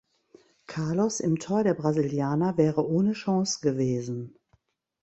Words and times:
Carlos 0.65 1.19
im 1.19 1.37
Tor 1.37 1.63
der 1.63 1.75
Brasilianer 1.75 2.57
wäre 2.57 2.89
ohne 2.89 3.13
Chance 3.13 3.59
gewesen. 3.61 4.35